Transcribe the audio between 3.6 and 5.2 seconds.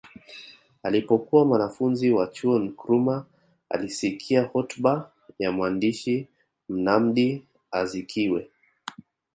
alisikia hotuba